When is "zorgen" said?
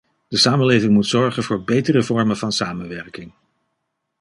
1.07-1.43